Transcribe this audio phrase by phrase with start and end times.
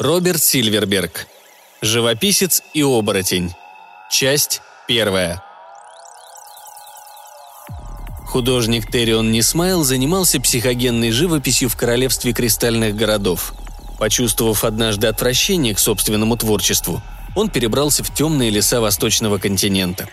[0.00, 1.26] Роберт Сильверберг.
[1.82, 3.52] Живописец и оборотень.
[4.10, 5.42] Часть первая.
[8.24, 13.52] Художник Террион Нисмайл занимался психогенной живописью в королевстве кристальных городов.
[13.98, 17.02] Почувствовав однажды отвращение к собственному творчеству,
[17.36, 20.08] он перебрался в темные леса восточного континента.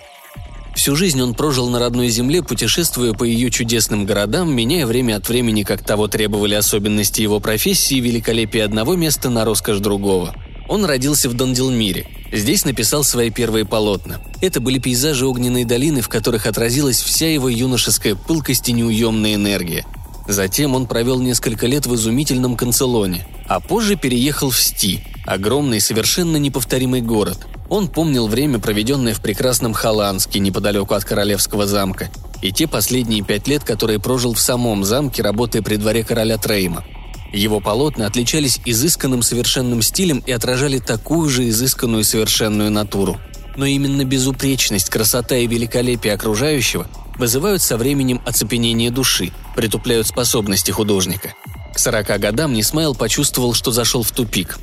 [0.78, 5.27] Всю жизнь он прожил на родной земле, путешествуя по ее чудесным городам, меняя время от
[5.27, 10.34] времени, как того требовали особенности его профессии, великолепие одного места на роскошь другого–
[10.68, 12.08] он родился в Дондилмире.
[12.32, 14.20] Здесь написал свои первые полотна.
[14.41, 19.85] Это были пейзажи огненной долины, в которых отразилась вся его юношеская пылкость и неуемная энергия.
[20.27, 26.37] Затем он провел несколько лет в изумительном Канцелоне, а позже переехал в Сти, огромный, совершенно
[26.37, 27.47] неповторимый город.
[27.70, 32.09] Он помнил время, проведенное в прекрасном Халанске, неподалеку от Королевского замка,
[32.41, 36.83] и те последние пять лет, которые прожил в самом замке, работая при дворе короля Трейма–
[37.33, 43.17] его полотна отличались изысканным совершенным стилем и отражали такую же изысканную совершенную натуру.
[43.55, 51.34] Но именно безупречность, красота и великолепие окружающего вызывают со временем оцепенение души, притупляют способности художника.
[51.77, 54.57] К 40 годам Нисмайл почувствовал, что зашел в тупик.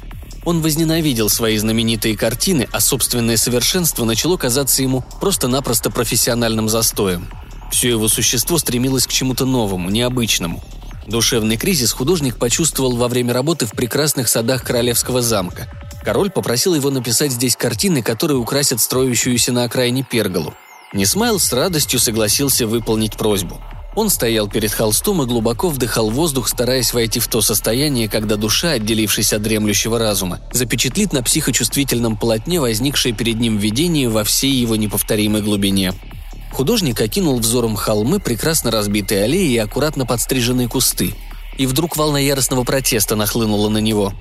[0.44, 7.28] Он возненавидел свои знаменитые картины, а собственное совершенство начало казаться ему просто-напросто профессиональным застоем.
[7.70, 10.62] Все его существо стремилось к чему-то новому, необычному–
[11.06, 15.68] Душевный кризис художник почувствовал во время работы в прекрасных садах Королевского замка.
[16.02, 20.54] Король попросил его написать здесь картины, которые украсят строящуюся на окраине перголу.
[20.92, 23.60] Несмайл с радостью согласился выполнить просьбу.
[23.96, 28.72] Он стоял перед холстом и глубоко вдыхал воздух, стараясь войти в то состояние, когда душа,
[28.72, 34.74] отделившись от дремлющего разума, запечатлит на психочувствительном полотне возникшее перед ним видение во всей его
[34.74, 35.92] неповторимой глубине.
[36.52, 41.14] Художник окинул взором холмы, прекрасно разбитые аллеи и аккуратно подстриженные кусты.
[41.56, 44.12] И вдруг волна яростного протеста нахлынула на него.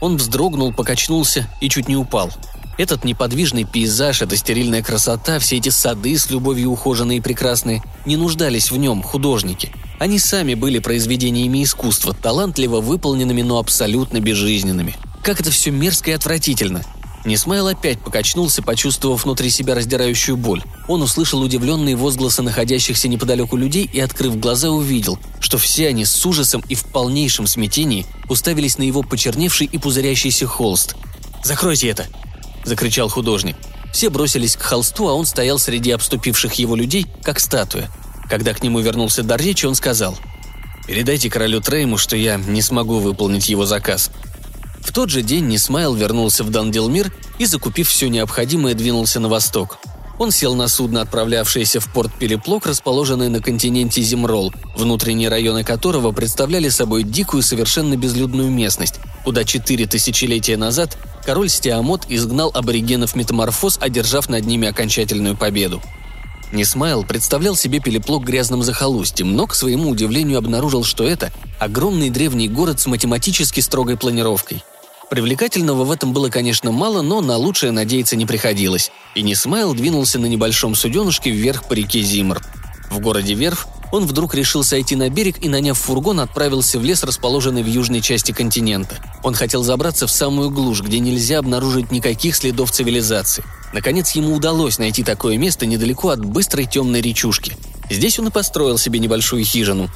[0.00, 2.30] Он вздрогнул, покачнулся и чуть не упал.
[2.78, 8.16] Этот неподвижный пейзаж, эта стерильная красота, все эти сады с любовью ухоженные и прекрасные, не
[8.16, 9.72] нуждались в нем художники.
[9.98, 14.94] Они сами были произведениями искусства, талантливо выполненными, но абсолютно безжизненными.
[15.22, 16.82] Как это все мерзко и отвратительно–
[17.26, 20.62] Несмайл опять покачнулся, почувствовав внутри себя раздирающую боль.
[20.86, 26.24] Он услышал удивленные возгласы находящихся неподалеку людей и, открыв глаза, увидел, что все они с
[26.24, 30.94] ужасом и в полнейшем смятении уставились на его почерневший и пузырящийся холст.
[31.42, 32.06] «Закройте это!»–
[32.66, 33.56] закричал художник.
[33.92, 37.90] Все бросились к холсту, а он стоял среди обступивших его людей, как статуя.
[38.28, 40.18] Когда к нему вернулся дар речи, он сказал
[40.86, 44.10] «Передайте королю Трейму, что я не смогу выполнить его заказ.
[44.86, 49.78] В тот же день Нисмайл вернулся в Дандилмир и, закупив все необходимое, двинулся на восток.
[50.18, 56.12] Он сел на судно, отправлявшееся в порт Пелеплок, расположенный на континенте Зимрол, внутренние районы которого
[56.12, 63.76] представляли собой дикую, совершенно безлюдную местность, куда четыре тысячелетия назад король Стиамот изгнал аборигенов метаморфоз,
[63.80, 65.82] одержав над ними окончательную победу.
[66.52, 72.48] Нисмайл представлял себе Пелеплок грязным захолустьем, но, к своему удивлению, обнаружил, что это огромный древний
[72.48, 74.62] город с математически строгой планировкой–
[75.08, 80.18] Привлекательного в этом было, конечно, мало, но на лучшее надеяться не приходилось, и Нисмайл двинулся
[80.18, 82.42] на небольшом суденышке вверх по реке Зимр.
[82.90, 87.04] В городе Верф он вдруг решил сойти на берег и, наняв фургон, отправился в лес,
[87.04, 88.96] расположенный в южной части континента.
[89.22, 93.44] Он хотел забраться в самую глушь, где нельзя обнаружить никаких следов цивилизации.
[93.72, 97.56] Наконец ему удалось найти такое место недалеко от быстрой темной речушки.
[97.90, 99.88] Здесь он и построил себе небольшую хижину.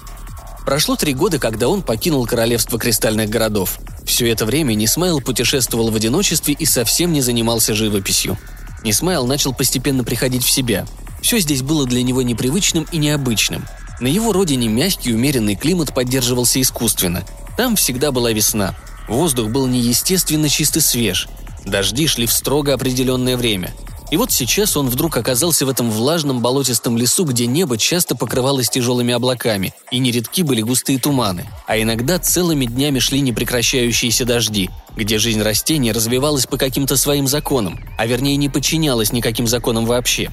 [0.65, 3.78] Прошло три года, когда он покинул королевство кристальных городов.
[4.05, 8.39] Все это время Нисмайл путешествовал в одиночестве и совсем не занимался живописью.
[8.84, 10.87] Нисмайл начал постепенно приходить в себя.
[11.22, 13.65] Все здесь было для него непривычным и необычным.
[14.00, 17.22] На его родине мягкий умеренный климат поддерживался искусственно.
[17.56, 18.75] Там всегда была весна.
[19.09, 21.28] Воздух был неестественно чистый свеж.
[21.66, 23.75] Дожди шли в строго определенное время.
[24.10, 28.69] И вот сейчас он вдруг оказался в этом влажном болотистом лесу, где небо часто покрывалось
[28.69, 35.19] тяжелыми облаками, и нередки были густые туманы, а иногда целыми днями шли непрекращающиеся дожди, где
[35.19, 40.30] жизнь растений развивалась по каким-то своим законам, а вернее не подчинялась никаким законам вообще.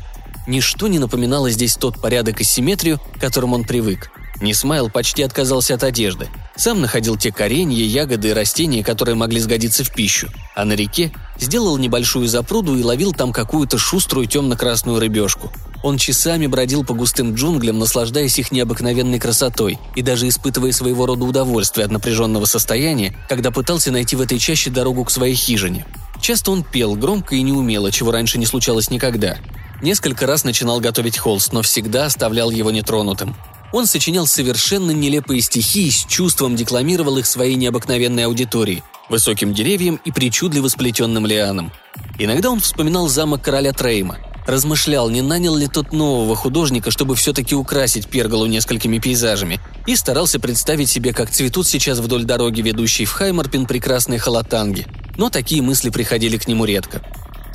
[0.48, 4.10] Ничто не напоминало здесь тот порядок и симметрию, к которым он привык.
[4.40, 6.30] Нисмайл почти отказался от одежды.
[6.56, 10.30] Сам находил те коренья, ягоды и растения, которые могли сгодиться в пищу.
[10.56, 15.52] А на реке сделал небольшую запруду и ловил там какую-то шуструю темно-красную рыбешку.
[15.84, 21.26] Он часами бродил по густым джунглям, наслаждаясь их необыкновенной красотой и даже испытывая своего рода
[21.26, 25.86] удовольствие от напряженного состояния, когда пытался найти в этой чаще дорогу к своей хижине.
[26.22, 29.38] Часто он пел громко и неумело, чего раньше не случалось никогда.
[29.82, 33.36] Несколько раз начинал готовить холст, но всегда оставлял его нетронутым.
[33.72, 38.84] Он сочинял совершенно нелепые стихи и с чувством декламировал их своей необыкновенной аудитории.
[39.10, 41.72] высоким деревьям и причудливо сплетенным лианам.
[42.20, 47.56] Иногда он вспоминал замок короля Трейма, размышлял, не нанял ли тот нового художника, чтобы все-таки
[47.56, 53.12] украсить перголу несколькими пейзажами, и старался представить себе, как цветут сейчас вдоль дороги, ведущей в
[53.12, 54.88] Хаймарпин, прекрасные халатанги.
[55.18, 57.02] Но такие мысли приходили к нему редко.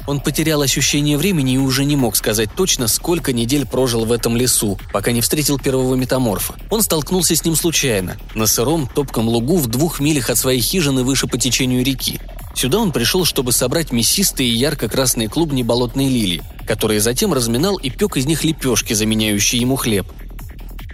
[0.07, 4.37] Он потерял ощущение времени и уже не мог сказать точно, сколько недель прожил в этом
[4.37, 6.55] лесу, пока не встретил первого метаморфа.
[6.71, 11.05] Он столкнулся с ним случайно, на сыром, топком лугу в двух милях от своей хижины
[11.05, 12.21] выше по течению реки.
[12.55, 17.89] Сюда он пришел, чтобы собрать мясистые и ярко-красные клубни болотной лилии, которые затем разминал и
[17.89, 20.07] пек из них лепешки, заменяющие ему хлеб.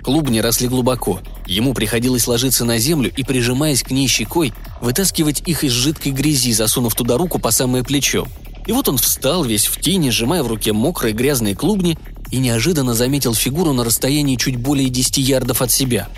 [0.02, 1.20] Клубни росли глубоко.
[1.46, 6.52] Ему приходилось ложиться на землю и, прижимаясь к ней щекой, вытаскивать их из жидкой грязи,
[6.52, 8.26] засунув туда руку по самое плечо.
[8.69, 11.99] И вот он встал, весь в тени, сжимая в руке мокрые грязные клубни,
[12.31, 16.11] и неожиданно заметил фигуру на расстоянии чуть более 10 ярдов от себя.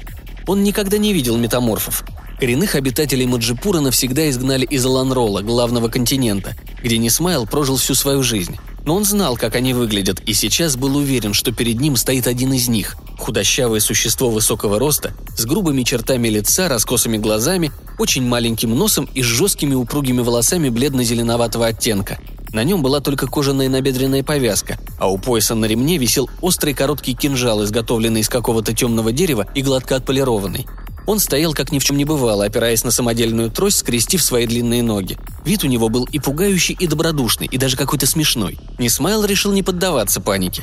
[0.48, 2.02] Он никогда не видел метаморфов.
[2.40, 8.56] Коренных обитателей Маджипура навсегда изгнали из Аланрола, главного континента, где Нисмайл прожил всю свою жизнь.
[8.84, 12.52] Но он знал, как они выглядят, и сейчас был уверен, что перед ним стоит один
[12.52, 19.08] из них– худощавое существо высокого роста, с грубыми чертами лица, раскосыми глазами, очень маленьким носом
[19.14, 22.18] и с жесткими упругими волосами бледно-зеленоватого оттенка.
[22.52, 27.14] На нем была только кожаная набедренная повязка, а у пояса на ремне висел острый короткий
[27.14, 30.66] кинжал, изготовленный из какого-то темного дерева и гладко отполированный.
[31.06, 34.82] Он стоял, как ни в чем не бывало, опираясь на самодельную трость, скрестив свои длинные
[34.82, 35.16] ноги.
[35.44, 38.58] Вид у него был и пугающий, и добродушный, и даже какой-то смешной.
[38.78, 40.62] Несмайл решил не поддаваться панике.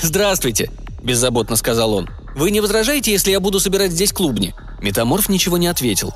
[0.00, 0.70] «Здравствуйте»,–
[1.02, 2.08] беззаботно сказал он.
[2.36, 6.14] «Вы не возражаете, если я буду собирать здесь клубни?» Метаморф ничего не ответил.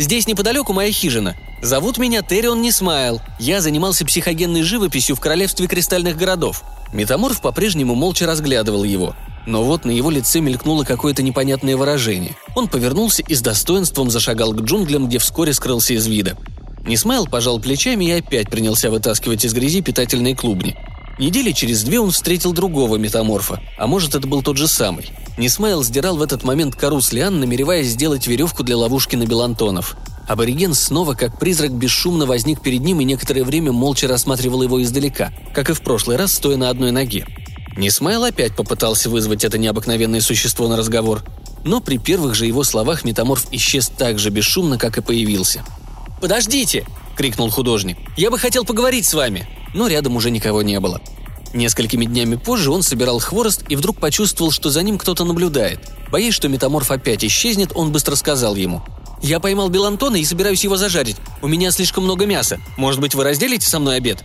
[0.00, 1.36] «Здесь неподалеку моя хижина.
[1.60, 3.20] Зовут меня Террион Несмайл.
[3.38, 6.64] Я занимался психогенной живописью в королевстве кристальных городов».
[6.94, 9.14] Метаморф по-прежнему молча разглядывал его.
[9.46, 12.34] Но вот на его лице мелькнуло какое-то непонятное выражение.
[12.54, 16.34] Он повернулся и с достоинством зашагал к джунглям, где вскоре скрылся из вида.
[16.86, 20.78] Несмайл пожал плечами и опять принялся вытаскивать из грязи питательные клубни.
[21.20, 25.12] Недели через две он встретил другого метаморфа, а может это был тот же самый.
[25.36, 29.98] Несмайл сдирал в этот момент кору с лиан, намереваясь сделать веревку для ловушки на Белантонов.
[30.26, 35.30] Абориген снова, как призрак, бесшумно возник перед ним и некоторое время молча рассматривал его издалека,
[35.52, 37.26] как и в прошлый раз, стоя на одной ноге.
[37.76, 41.22] Несмайл опять попытался вызвать это необыкновенное существо на разговор,
[41.64, 45.66] но при первых же его словах метаморф исчез так же бесшумно, как и появился.
[46.22, 47.98] «Подождите!»– крикнул художник.
[48.16, 51.00] «Я бы хотел поговорить с вами!» Но рядом уже никого не было.
[51.52, 55.80] Несколькими днями позже он собирал хворост и вдруг почувствовал, что за ним кто-то наблюдает.
[56.10, 58.82] Боясь, что метаморф опять исчезнет, он быстро сказал ему.
[59.20, 61.16] «Я поймал Белантона и собираюсь его зажарить.
[61.42, 62.58] У меня слишком много мяса.
[62.76, 64.22] Может быть, вы разделите со мной обед?»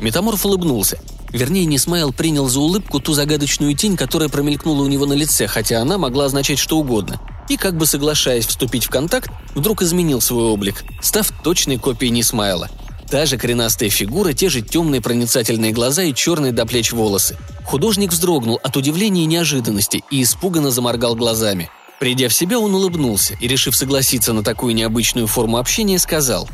[0.00, 0.98] Метаморф улыбнулся.
[1.30, 5.80] Вернее, Несмайл принял за улыбку ту загадочную тень, которая промелькнула у него на лице, хотя
[5.80, 7.20] она могла означать что угодно.
[7.48, 12.68] И, как бы соглашаясь вступить в контакт, вдруг изменил свой облик, став точной копией Несмайла–
[13.12, 17.36] Та же коренастая фигура, те же темные проницательные глаза и черные до плеч волосы.
[17.62, 21.68] Художник вздрогнул от удивления и неожиданности и испуганно заморгал глазами.
[22.00, 26.48] Придя в себя, он улыбнулся и, решив согласиться на такую необычную форму общения, сказал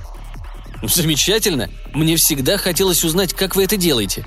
[0.82, 1.70] «Замечательно!
[1.94, 4.24] Мне всегда хотелось узнать, как вы это делаете».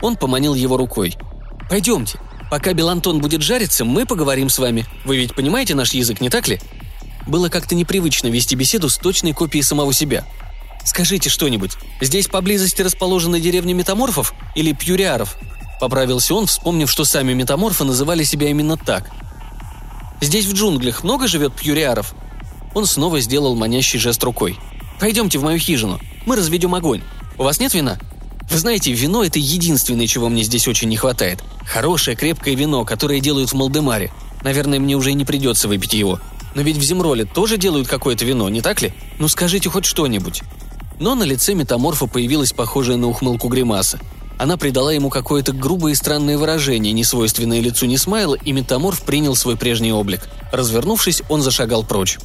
[0.00, 1.14] Он поманил его рукой.
[1.68, 2.18] «Пойдемте.
[2.50, 4.86] Пока Белантон будет жариться, мы поговорим с вами.
[5.04, 6.60] Вы ведь понимаете наш язык, не так ли?»
[7.26, 10.24] Было как-то непривычно вести беседу с точной копией самого себя–
[10.84, 11.72] «Скажите что-нибудь.
[12.00, 15.36] Здесь поблизости расположена деревня метаморфов или пьюриаров?»
[15.80, 19.10] Поправился он, вспомнив, что сами метаморфы называли себя именно так.
[20.20, 22.14] «Здесь в джунглях много живет пьюриаров?»
[22.74, 24.58] Он снова сделал манящий жест рукой.
[25.00, 26.00] «Пойдемте в мою хижину.
[26.26, 27.02] Мы разведем огонь.
[27.38, 27.98] У вас нет вина?»
[28.50, 31.42] Вы знаете, вино– это единственное, чего мне здесь очень не хватает.
[31.66, 34.12] Хорошее, крепкое вино, которое делают в Молдемаре.
[34.42, 36.20] Наверное, мне уже и не придется выпить его.
[36.54, 38.92] Но ведь в Земроле тоже делают какое-то вино, не так ли?
[39.18, 40.42] Ну скажите хоть что-нибудь.
[40.98, 43.98] Но на лице метаморфа появилась похожая на ухмылку гримаса.
[44.38, 49.56] Она придала ему какое-то грубое и странное выражение, несвойственное лицу Несмайла, и метаморф принял свой
[49.56, 50.28] прежний облик.
[50.52, 52.18] Развернувшись, он зашагал прочь.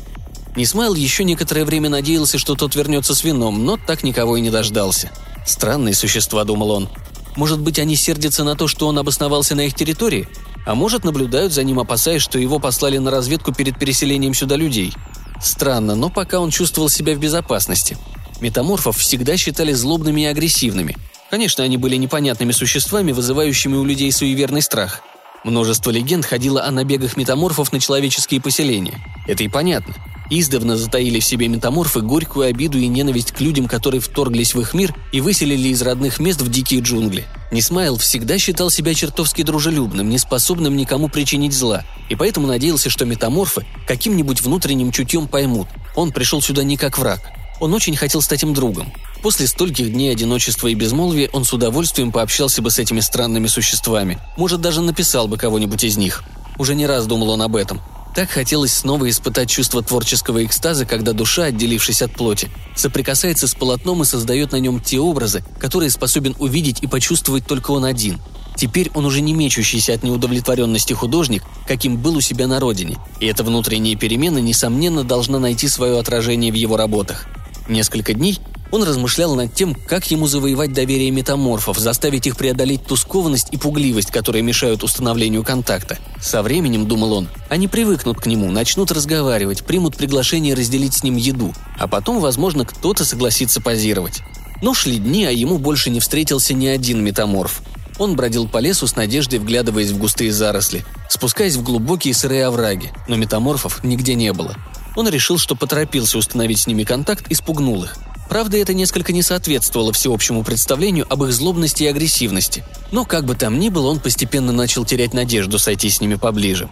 [0.55, 4.49] Несмайл еще некоторое время надеялся, что тот вернется с вином, но так никого и не
[4.49, 5.11] дождался.
[5.45, 6.89] «Странные существа»,— думал он.
[7.35, 10.27] «Может быть, они сердятся на то, что он обосновался на их территории?
[10.65, 14.93] А может, наблюдают за ним, опасаясь, что его послали на разведку перед переселением сюда людей?
[15.41, 17.97] Странно, но пока он чувствовал себя в безопасности.
[18.41, 20.95] Метаморфов всегда считали злобными и агрессивными.
[21.29, 25.01] Конечно, они были непонятными существами, вызывающими у людей суеверный страх.
[25.43, 28.99] Множество легенд ходило о набегах метаморфов на человеческие поселения.
[29.27, 29.93] Это и понятно.
[30.31, 34.75] Издавна затаили в себе метаморфы горькую обиду и ненависть к людям, которые вторглись в их
[34.75, 37.25] мир и выселили из родных мест в дикие джунгли.
[37.51, 43.65] Несмайл всегда считал себя чертовски дружелюбным, неспособным никому причинить зла, и поэтому надеялся, что метаморфы
[43.87, 45.67] каким-нибудь внутренним чутьем поймут.
[45.95, 47.21] Он пришел сюда не как враг,
[47.59, 48.91] Он очень хотел стать им другом.
[49.21, 54.19] После стольких дней одиночества и безмолвия он с удовольствием пообщался бы с этими странными существами.
[54.37, 56.23] Может, даже написал бы кого-нибудь из них.
[56.57, 57.81] Уже не раз думал он об этом.
[58.15, 64.01] Так хотелось снова испытать чувство творческого экстаза, когда душа, отделившись от плоти, соприкасается с полотном
[64.01, 68.19] и создает на нем те образы, которые способен увидеть и почувствовать только он один.
[68.55, 73.25] Теперь он уже не мечущийся от неудовлетворенности художник, каким был у себя на родине, и
[73.25, 77.25] эта внутренняя перемена, несомненно, должна найти свое отражение в его работах.
[77.69, 78.39] Несколько дней
[78.71, 83.57] он размышлял над тем, как ему завоевать доверие метаморфов, заставить их преодолеть ту скованность и
[83.57, 85.97] пугливость, которые мешают установлению контакта.
[86.21, 91.15] Со временем, думал он, они привыкнут к нему, начнут разговаривать, примут приглашение разделить с ним
[91.15, 94.21] еду, а потом, возможно, кто-то согласится позировать.
[94.61, 97.61] Но шли дни, а ему больше не встретился ни один метаморф.
[97.99, 102.91] Он бродил по лесу с надеждой, вглядываясь в густые заросли, спускаясь в глубокие сырые овраги,
[103.07, 104.55] но метаморфов нигде не было.
[104.95, 107.97] Он решил, что поторопился установить с ними контакт и спугнул их–
[108.29, 112.63] Правда, это несколько не соответствовало всеобщему представлению об их злобности и агрессивности.
[112.91, 116.69] Но как бы там ни было, он постепенно начал терять надежду сойти с ними поближе.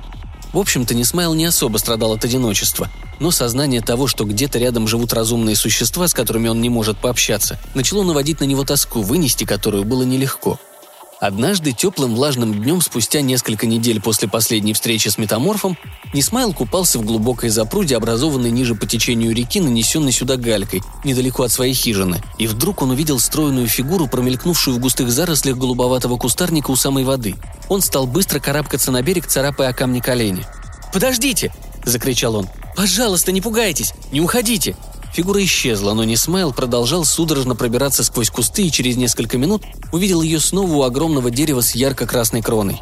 [0.53, 5.13] В общем-то, Несмайл не особо страдал от одиночества, но сознание того, что где-то рядом живут
[5.13, 9.83] разумные существа, с которыми он не может пообщаться, начало наводить на него тоску, вынести которую
[9.83, 10.59] было нелегко–
[11.19, 15.75] Однажды теплым влажным днем спустя несколько недель после последней встречи с метаморфом
[16.13, 21.51] Несмайл купался в глубокой запруде, образованной ниже по течению реки, нанесенной сюда галькой, недалеко от
[21.51, 26.75] своей хижины, и вдруг он увидел стройную фигуру, промелькнувшую в густых зарослях голубоватого кустарника у
[26.75, 27.35] самой воды.
[27.67, 30.45] Он стал быстро карабкаться на берег, царапая о камни колени.
[30.93, 31.51] «Подождите!»–
[31.83, 32.47] закричал он.
[32.75, 33.93] «Пожалуйста, не пугайтесь!
[34.11, 34.75] Не уходите!»
[35.13, 40.39] Фигура исчезла, но Несмайл продолжал судорожно пробираться сквозь кусты и через несколько минут увидел ее
[40.39, 42.79] снова у огромного дерева с ярко-красной кроной.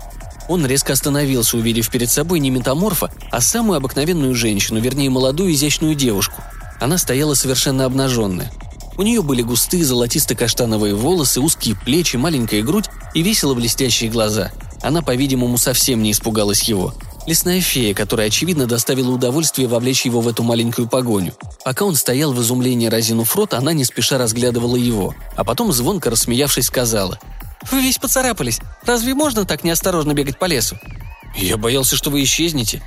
[0.47, 5.95] Он резко остановился, увидев перед собой не метаморфа, а самую обыкновенную женщину, вернее, молодую изящную
[5.95, 6.41] девушку.
[6.79, 8.51] Она стояла совершенно обнаженная.
[8.97, 14.51] У нее были густые золотисто-каштановые волосы, узкие плечи, маленькая грудь и весело блестящие глаза.
[14.81, 16.93] Она, по-видимому, совсем не испугалась его.
[17.25, 21.33] Лесная фея, которая, очевидно, доставила удовольствие вовлечь его в эту маленькую погоню.
[21.63, 26.11] Пока он стоял в изумлении разинув рот, она не спеша разглядывала его, а потом, звонко
[26.11, 27.19] рассмеявшись, сказала
[27.71, 28.59] «Вы весь поцарапались.
[28.83, 30.77] Разве можно так неосторожно бегать по лесу?»
[31.35, 32.83] «Я боялся, что вы исчезнете».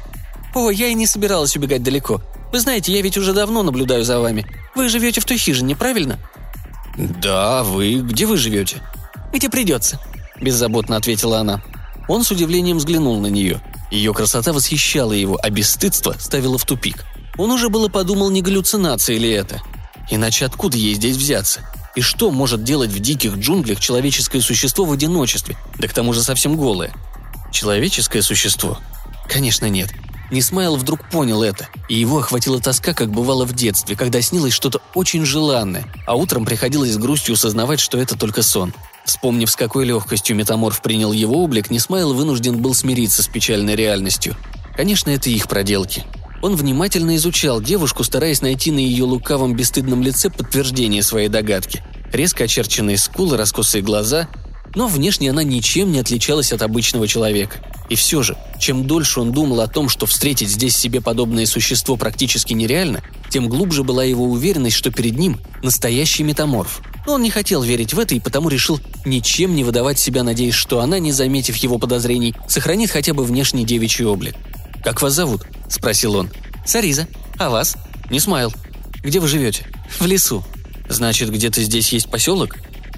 [0.55, 2.23] «О, я и не собиралась убегать далеко.
[2.53, 4.47] Вы знаете, я ведь уже давно наблюдаю за вами.
[4.77, 6.19] Вы живете в той хижине, правильно?»
[6.97, 7.97] «Да, вы...
[7.97, 8.83] Где вы живете?»
[9.33, 10.01] «Где придется»,–
[10.41, 11.61] беззаботно ответила она.
[12.07, 17.05] Он с удивлением взглянул на нее– ее красота восхищала его, а бесстыдство ставило в тупик.
[17.37, 19.63] Он уже было подумал, не галлюцинация ли это.
[20.11, 21.61] Иначе откуда ей здесь взяться?
[21.95, 26.23] И что может делать в диких джунглях человеческое существо в одиночестве, да к тому же
[26.23, 26.93] совсем голое?
[27.53, 28.79] Человеческое существо?
[29.29, 29.91] Конечно, нет.
[30.31, 34.83] Несмайл вдруг понял это, и его охватила тоска, как бывало в детстве, когда снилось что-то
[34.95, 38.75] очень желанное, а утром приходилось с грустью осознавать, что это только сон–
[39.09, 44.37] Вспомнив, с какой легкостью метаморф принял его облик, Несмайл вынужден был смириться с печальной реальностью.
[44.77, 46.05] Конечно, это их проделки.
[46.43, 51.83] Он внимательно изучал девушку, стараясь найти на ее лукавом бесстыдном лице подтверждение своей догадки.
[52.13, 54.29] Резко очерченные скулы, раскосые глаза.
[54.75, 57.61] Но внешне она ничем не отличалась от обычного человека.
[57.89, 61.97] И все же, чем дольше он думал о том, что встретить здесь себе подобное существо
[61.97, 67.31] практически нереально, тем глубже была его уверенность, что перед ним настоящий метаморф– но он не
[67.31, 71.11] хотел верить в это и потому решил ничем не выдавать себя, надеясь, что она, не
[71.11, 74.35] заметив его подозрений, сохранит хотя бы внешний девичий облик.
[74.85, 76.29] «Как вас зовут?»– спросил он.
[76.67, 77.09] «Сариза.
[77.39, 77.79] А вас?»
[78.11, 78.53] «Не Смайл.
[79.03, 79.67] Где вы живете?»
[79.99, 80.45] «В лесу».
[80.91, 82.57] «Значит, где-то здесь есть поселок?»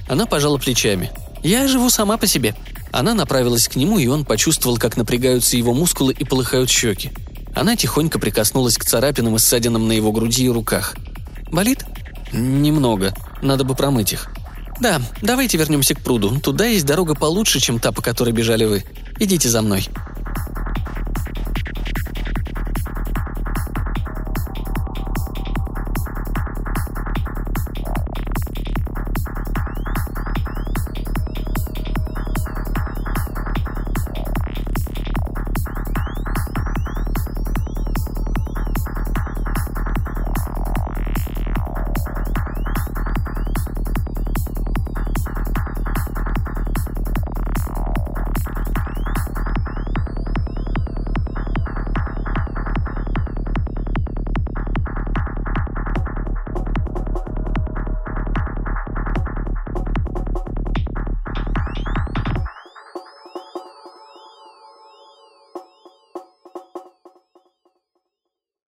[0.08, 1.12] Она пожала плечами.
[1.44, 2.56] «Я живу сама по себе».
[2.90, 7.12] Она направилась к нему, и он почувствовал, как напрягаются его мускулы и полыхают щеки.
[7.54, 10.96] Она тихонько прикоснулась к царапинам и ссадинам на его груди и руках.
[11.52, 11.84] «Болит?»
[12.32, 13.14] «Немного.
[13.42, 14.28] Надо бы промыть их».
[14.80, 16.40] «Да, давайте вернемся к пруду.
[16.40, 18.84] Туда есть дорога получше, чем та, по которой бежали вы.
[19.18, 19.86] Идите за мной».